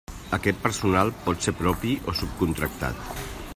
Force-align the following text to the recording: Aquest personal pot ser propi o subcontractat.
Aquest 0.37 0.61
personal 0.63 1.11
pot 1.27 1.45
ser 1.47 1.53
propi 1.61 1.93
o 2.13 2.17
subcontractat. 2.23 3.15